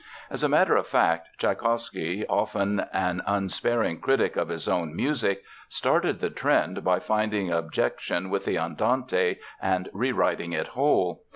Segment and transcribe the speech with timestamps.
[0.31, 6.19] As a matter of fact, Tschaikowsky, often an unsparing critic of his own music, started
[6.19, 11.23] the trend by finding objection with the Andante and rewriting it whole.